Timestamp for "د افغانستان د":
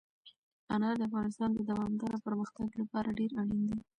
0.99-1.59